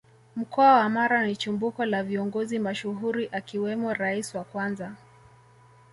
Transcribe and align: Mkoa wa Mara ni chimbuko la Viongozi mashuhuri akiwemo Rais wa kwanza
Mkoa 0.35 0.75
wa 0.75 0.89
Mara 0.89 1.25
ni 1.27 1.35
chimbuko 1.35 1.85
la 1.85 2.03
Viongozi 2.03 2.59
mashuhuri 2.59 3.29
akiwemo 3.31 3.93
Rais 3.93 4.35
wa 4.35 4.43
kwanza 4.43 4.95